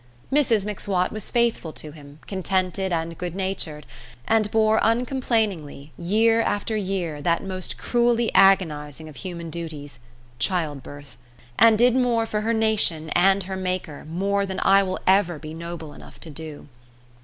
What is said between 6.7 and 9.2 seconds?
year, that most cruelly agonising of